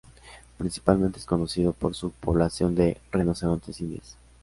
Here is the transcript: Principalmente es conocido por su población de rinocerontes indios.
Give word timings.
Principalmente 0.57 1.19
es 1.19 1.27
conocido 1.27 1.73
por 1.73 1.93
su 1.93 2.09
población 2.09 2.73
de 2.73 2.97
rinocerontes 3.11 3.79
indios. 3.81 4.15